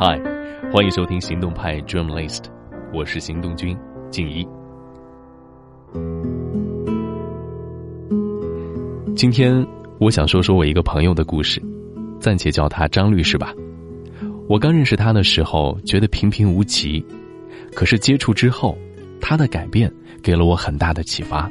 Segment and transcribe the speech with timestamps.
[0.00, 0.16] 嗨，
[0.72, 2.44] 欢迎收听行动派 Dream List，
[2.94, 3.76] 我是行动君
[4.12, 4.46] 静怡。
[9.16, 9.66] 今天
[9.98, 11.60] 我想说说我一个朋友的故事，
[12.20, 13.52] 暂且叫他张律师吧。
[14.48, 17.04] 我刚认识他的时候，觉得平平无奇，
[17.74, 18.78] 可是接触之后，
[19.20, 19.92] 他的改变
[20.22, 21.50] 给了我很大的启发。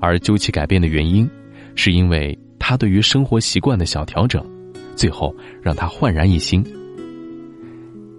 [0.00, 1.28] 而究其改变的原因，
[1.74, 4.42] 是因为他对于生活习惯的小调整，
[4.94, 6.64] 最后让他焕然一新。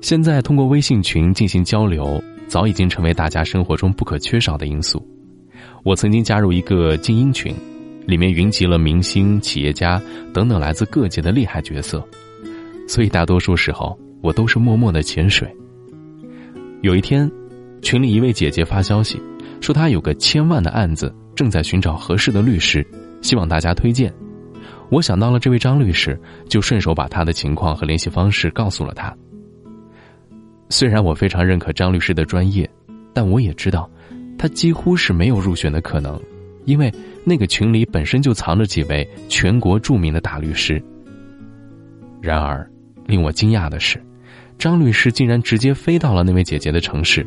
[0.08, 5.06] 现在通过微信群进行交流，早已经成为大家生活中不可缺少的因素。
[5.84, 7.54] 我曾经加入一个精英群，
[8.06, 10.02] 里面云集了明星、企业家
[10.34, 12.02] 等等来自各界的厉害角色，
[12.88, 15.54] 所以大多数时候我都是默默的潜水。
[16.84, 17.30] 有一天，
[17.82, 19.22] 群里一位姐姐发消息，
[19.60, 22.82] 说她有个千万的案子，正在寻找合适的律师，
[23.22, 24.14] 希望大家推荐。
[24.90, 29.14] 我想到了这位张律师，就顺手把他的情况和联系方式告诉了他。
[30.70, 32.70] 虽然我非常认可张律师的专业，
[33.14, 33.90] 但我也知道，
[34.38, 36.20] 他几乎是没有入选的可能，
[36.66, 40.82] 因为那个群里本身就藏着几位全国著名的大律师。
[42.22, 42.70] 然而，
[43.06, 44.02] 令我惊讶的是，
[44.58, 47.26] 张律师竟然直接飞到了那位姐姐的城市，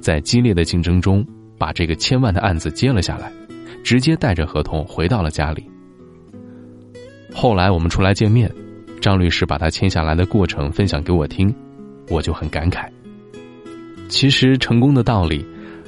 [0.00, 1.24] 在激烈的竞争中
[1.56, 3.30] 把这个千万的案子接了下来，
[3.84, 5.64] 直接带着合同回到了家里。
[7.32, 8.50] 后来我们出来见面，
[9.00, 11.54] 张律师把他签下来的过程分享给我听。
[12.10, 12.86] 我就很感慨。
[14.08, 15.46] 其实成功的道理，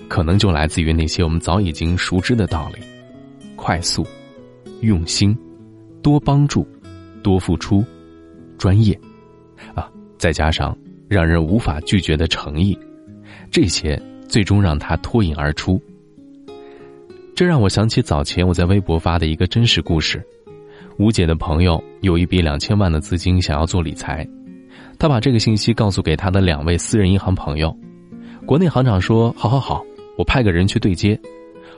[0.09, 2.81] 可能就来自于那些我们早已经熟知的道理：
[3.57, 4.07] 快速、
[4.81, 5.37] 用心、
[6.01, 6.67] 多帮助、
[7.23, 7.85] 多付出、
[8.57, 8.99] 专业，
[9.75, 10.77] 啊，再加上
[11.09, 12.79] 让人无法拒绝的诚意，
[13.51, 15.83] 这些最终让他脱颖而出。
[17.35, 20.25] 这让我想起早前我在微博发的一个真实故事：
[20.99, 24.25] 吴姐的朋友有一笔两千万的资金，想要做理财。
[25.03, 27.77] 他把这个信息告诉给他的两位私人银行朋友，
[28.47, 29.85] 国内行长说：“好好好，
[30.17, 31.21] 我派个人去对接。”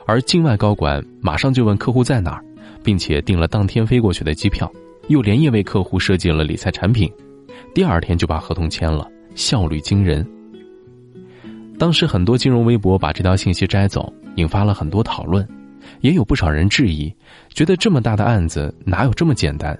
[0.05, 2.45] 而境外高管马上就问客户在哪儿，
[2.83, 4.71] 并且订了当天飞过去的机票，
[5.07, 7.11] 又连夜为客户设计了理财产品，
[7.73, 10.23] 第二天就把合同签了，效率惊人。
[11.79, 15.43] 当时很多金融微博把这条信息摘走，引发了很多讨论，
[16.01, 17.11] 也有不少人质疑，
[17.49, 19.75] 觉得这么大的案子哪有这么简单？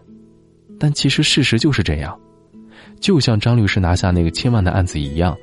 [0.79, 2.19] 但其实事实就是这样。
[2.99, 5.37] 就像张律师拿下那个千万的案子一样，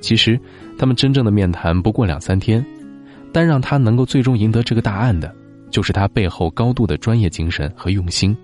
[0.00, 0.38] 其实
[0.78, 2.64] 他们真正的面谈不过两三天，
[3.32, 5.34] 但让他能够最终赢得这个大案的，
[5.70, 8.36] 就是他背后高度的专业精神和用心。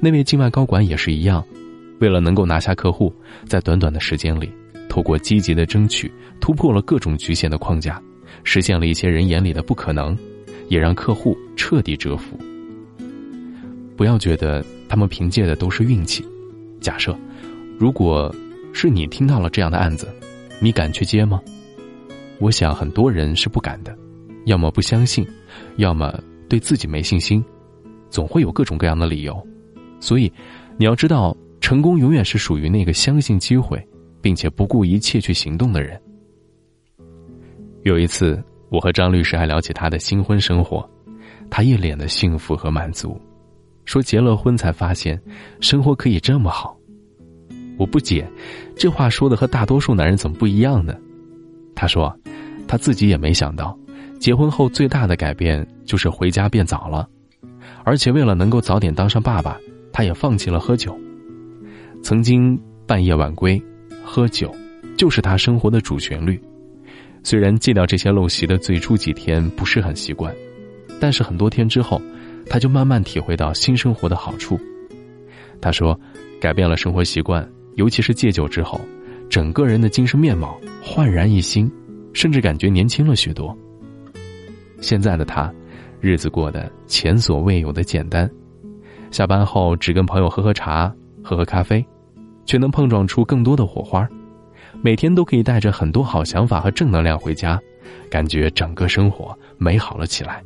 [0.00, 1.44] 那位境外高管也是一样，
[2.00, 3.12] 为了能够拿下客户，
[3.46, 4.50] 在短短的时间里，
[4.88, 8.00] 透过积极的争取，突破了各种局限的框架，
[8.42, 10.16] 实现了一些人眼里的不可能，
[10.68, 12.38] 也让客户彻底折服。
[13.96, 16.24] 不要觉得他们凭借的都是运气，
[16.80, 17.16] 假设。
[17.78, 18.34] 如果
[18.72, 20.08] 是你听到了这样的案子，
[20.60, 21.40] 你敢去接吗？
[22.38, 23.96] 我想很多人是不敢的，
[24.46, 25.26] 要么不相信，
[25.76, 26.18] 要么
[26.48, 27.44] 对自己没信心，
[28.10, 29.46] 总会有各种各样的理由。
[30.00, 30.32] 所以，
[30.76, 33.82] 你要知道，成功永远是属于那个相信机会，
[34.20, 36.00] 并且不顾一切去行动的人。
[37.82, 40.88] 有一次，我和张律师还聊起他的新婚生活，
[41.50, 43.20] 他一脸的幸福和满足，
[43.84, 45.20] 说结了婚才发现，
[45.60, 46.76] 生活可以这么好。
[47.76, 48.28] 我不解，
[48.76, 50.94] 这话说的和大多数男人怎么不一样呢？
[51.74, 52.16] 他说，
[52.68, 53.76] 他自己也没想到，
[54.20, 57.08] 结婚后最大的改变就是回家变早了，
[57.82, 59.58] 而且为了能够早点当上爸爸，
[59.92, 60.96] 他也放弃了喝酒。
[62.02, 63.60] 曾经半夜晚归，
[64.04, 64.54] 喝酒，
[64.96, 66.40] 就是他生活的主旋律。
[67.22, 70.32] 虽然戒掉这些陋习的最初几天不是很习惯，
[71.00, 72.00] 但是很多天之后，
[72.48, 74.60] 他就慢慢体会到新生活的好处。
[75.60, 75.98] 他说，
[76.40, 77.48] 改变了生活习惯。
[77.76, 78.80] 尤其是戒酒之后，
[79.28, 81.70] 整个人的精神面貌焕然一新，
[82.12, 83.56] 甚至感觉年轻了许多。
[84.80, 85.52] 现在的他，
[86.00, 88.30] 日子过得前所未有的简单，
[89.10, 91.84] 下班后只跟朋友喝喝茶、喝喝咖啡，
[92.44, 94.08] 却能碰撞出更多的火花。
[94.82, 97.58] 每天都可以带着很多好想法和正能量回家，
[98.10, 100.42] 感觉整个生活美好了起来。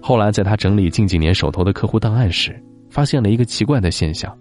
[0.00, 4.32] 后来，在他整理近几年手头的客户档案时，发现了一个奇怪的现象。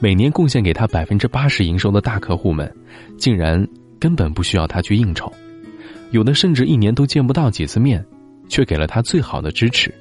[0.00, 2.72] 每年贡献给他百分之八十营收的大客户们，
[3.16, 3.66] 竟然
[3.98, 5.32] 根本不需要他去应酬，
[6.12, 8.04] 有的甚至一年都见不到几次面，
[8.48, 9.92] 却给了他最好的支持。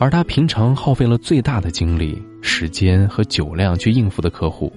[0.00, 4.72] 而他平常耗费了最大的精力、时间和酒量去应付的客户，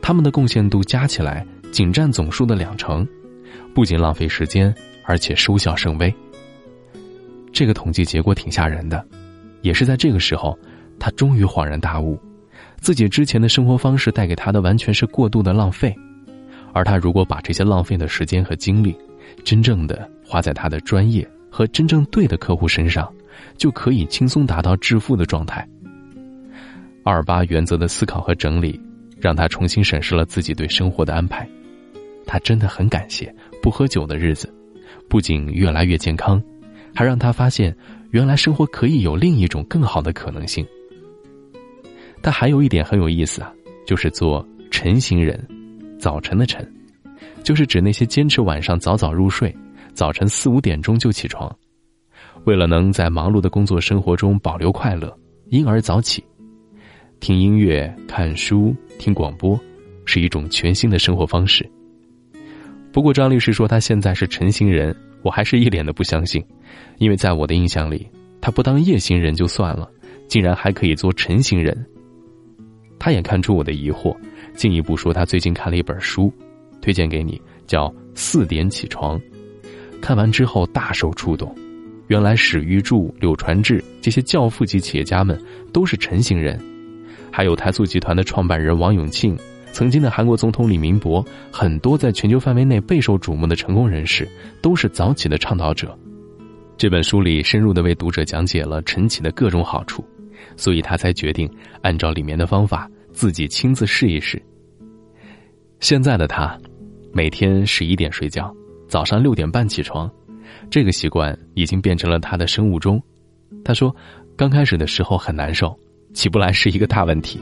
[0.00, 3.06] 他们的贡献度加起来仅占总数的两成，
[3.72, 4.74] 不仅浪费时间，
[5.04, 6.12] 而且收效甚微。
[7.52, 9.06] 这个统计结果挺吓人的，
[9.60, 10.58] 也是在这个时候，
[10.98, 12.18] 他终于恍然大悟。
[12.82, 15.96] 自己之前的生活方式带给他的完全是过度的浪费，
[16.72, 18.92] 而他如果把这些浪费的时间和精力，
[19.44, 23.08] 真正的花在他的专业和真正对的客户身上，
[23.56, 25.66] 就可以轻松达到致富的状态。
[27.04, 28.80] 二八原则的思考和整理，
[29.16, 31.48] 让他重新审视了自己对生活的安排。
[32.26, 33.32] 他真的很感谢
[33.62, 34.52] 不喝酒的日子，
[35.08, 36.42] 不仅越来越健康，
[36.92, 37.72] 还让他发现
[38.10, 40.66] 原来生活可以有另一种更好的可能性。
[42.22, 43.52] 但还有一点很有意思啊，
[43.84, 45.44] 就是做晨型人，
[45.98, 46.66] 早晨的晨，
[47.42, 49.54] 就是指那些坚持晚上早早入睡，
[49.92, 51.54] 早晨四五点钟就起床，
[52.44, 55.12] 为了能在忙碌的工作生活中保留快乐，
[55.48, 56.22] 因而早起，
[57.18, 59.58] 听音乐、看书、听广播，
[60.04, 61.68] 是一种全新的生活方式。
[62.92, 66.44] 不过张律师说他现在是晨型人，我还是一脸的不相信，
[66.98, 68.06] 因为在我的印象里，
[68.40, 69.90] 他不当夜行人就算了，
[70.28, 71.86] 竟然还可以做晨型人。
[73.02, 74.16] 他也看出我的疑惑，
[74.54, 76.32] 进一步说他最近看了一本书，
[76.80, 79.18] 推荐给你，叫《四点起床》。
[80.00, 81.52] 看完之后大受触动，
[82.06, 85.36] 原来史玉柱、柳传志这些教父级企业家们
[85.72, 86.56] 都是晨型人，
[87.28, 89.36] 还有台塑集团的创办人王永庆，
[89.72, 94.28] 曾经的韩国总统李明博，很多在全球范围内备受瞩目的成功人士
[94.60, 95.98] 都是早起的倡导者。
[96.78, 100.04] 这本书里深入的为读者讲解了晨起的各种好处。
[100.56, 101.50] 所以他才决定
[101.82, 104.40] 按照里面的方法自己亲自试一试。
[105.80, 106.58] 现在的他，
[107.12, 108.54] 每天十一点睡觉，
[108.88, 110.10] 早上六点半起床，
[110.70, 113.02] 这个习惯已经变成了他的生物钟。
[113.64, 113.94] 他说，
[114.36, 115.76] 刚开始的时候很难受，
[116.14, 117.40] 起不来是一个大问题。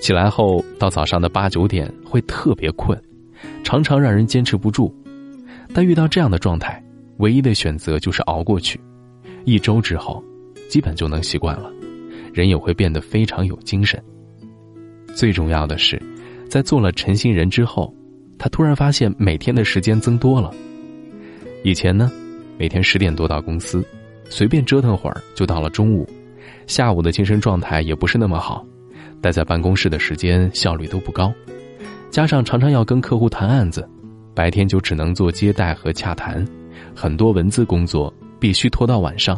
[0.00, 3.00] 起来后到早上的八九点会特别困，
[3.62, 4.94] 常常让人坚持不住。
[5.72, 6.82] 但遇到这样的状态，
[7.18, 8.80] 唯一的选择就是熬过去。
[9.44, 10.22] 一周之后，
[10.68, 11.70] 基本就能习惯了。
[12.38, 14.00] 人也会变得非常有精神。
[15.12, 16.00] 最重要的是，
[16.48, 17.92] 在做了晨星人之后，
[18.38, 20.54] 他突然发现每天的时间增多了。
[21.64, 22.08] 以前呢，
[22.56, 23.84] 每天十点多到公司，
[24.28, 26.08] 随便折腾会儿就到了中午，
[26.68, 28.64] 下午的精神状态也不是那么好，
[29.20, 31.34] 待在办公室的时间效率都不高，
[32.08, 33.84] 加上常常要跟客户谈案子，
[34.32, 36.46] 白天就只能做接待和洽谈，
[36.94, 39.36] 很多文字工作必须拖到晚上。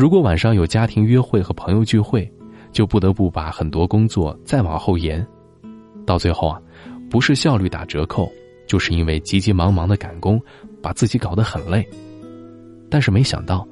[0.00, 2.26] 如果晚上有家庭约会和朋友聚会，
[2.72, 5.24] 就不得不把很多工作再往后延，
[6.06, 6.58] 到最后啊，
[7.10, 8.32] 不是效率打折扣，
[8.66, 10.40] 就是因为急急忙忙的赶工，
[10.80, 11.86] 把自己搞得很累。
[12.88, 13.68] 但是没想到，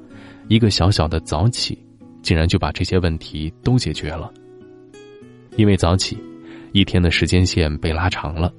[0.49, 1.75] 一个小小的早起，
[2.21, 4.31] 竟然就把这些问题都解决了。
[5.55, 6.15] 因为早起，
[6.73, 8.53] 一天的时间线被拉长了，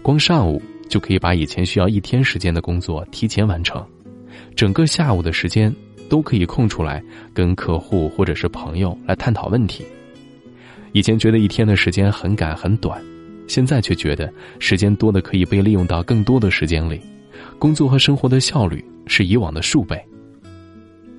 [0.00, 0.58] 光上午
[0.88, 3.86] 就可以把以前需要一天时间的工作提前完成，
[4.56, 5.70] 整个下午的时间。
[6.10, 7.02] 都可以空出来
[7.32, 9.82] 跟客户或者是朋友来探讨问题。
[10.92, 13.00] 以前觉得一天的时间很赶很短，
[13.46, 17.00] 现在却觉得时间多的可以被利用到更多的时间里，
[17.58, 19.98] 工作和生活的效率是以往的数倍。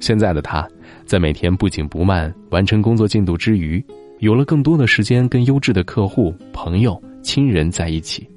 [0.01, 0.67] 现在的他，
[1.05, 3.81] 在每天不紧不慢完成工作进度之余，
[4.19, 8.27] 有了更多的时间跟优质的客户、朋友、亲人在一起，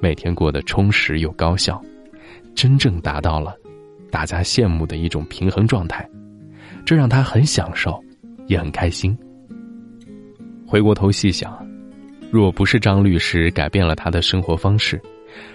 [0.00, 1.82] 每天过得充实又高效，
[2.54, 3.54] 真正达到了。
[4.10, 6.08] 大家羡慕的一种平衡状态，
[6.84, 8.02] 这让他很享受，
[8.46, 9.16] 也很开心。
[10.66, 11.66] 回过头细想，
[12.30, 15.00] 若不是张律师改变了他的生活方式，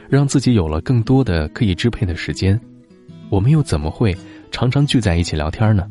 [0.09, 2.59] 让自己有了更多的可以支配的时间，
[3.29, 4.15] 我们又怎么会
[4.51, 5.87] 常常聚在一起聊天呢？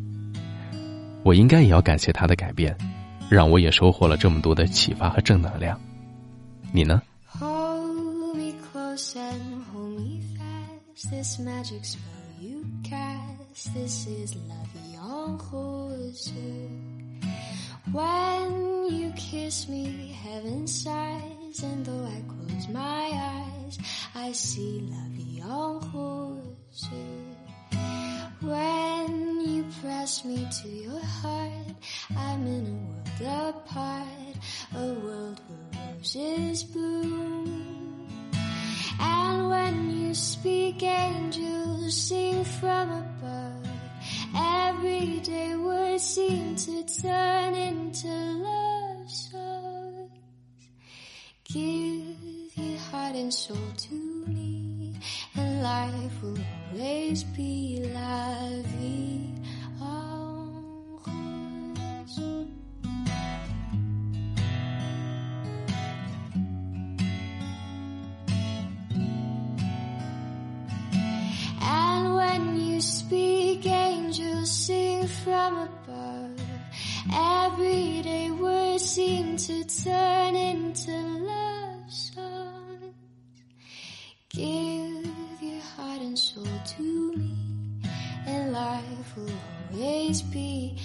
[1.24, 2.76] 我应该也要感谢他的改变，
[3.28, 5.80] 让我也收获了这么多的启发和正能量。
[6.72, 7.00] 你呢
[13.52, 13.74] cast.
[13.74, 15.38] This is La Vie en.
[17.92, 23.78] When you kiss me, heaven sighs, and though I close my eyes,
[24.14, 25.80] I see La Vie en.
[28.40, 31.76] When you press me to your heart,
[32.16, 34.36] I'm in a world apart,
[34.74, 38.08] a world where roses bloom.
[39.00, 43.21] And when you speak, angels sing from above.
[44.34, 50.10] Everyday words seem to turn into love songs.
[51.44, 54.94] Give your heart and soul to me,
[55.36, 56.38] and life will
[56.72, 58.48] always be la
[79.36, 82.94] to turn into love songs.
[84.28, 85.06] Give
[85.40, 86.46] your heart and soul
[86.76, 86.82] to
[87.16, 87.34] me,
[88.26, 89.30] and life will
[89.72, 90.76] always be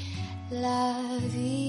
[0.50, 1.67] vie.